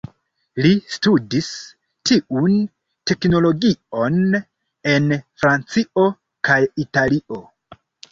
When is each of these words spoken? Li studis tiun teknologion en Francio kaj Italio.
Li 0.65 0.69
studis 0.91 1.49
tiun 2.11 2.55
teknologion 3.11 4.17
en 4.95 5.05
Francio 5.43 6.07
kaj 6.51 6.57
Italio. 6.85 7.39